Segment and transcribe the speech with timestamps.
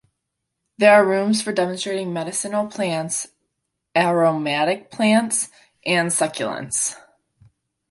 [0.79, 3.27] There are rooms for demonstrating medicinal plants,
[3.95, 5.49] aromatic plants
[5.85, 6.95] and succulents.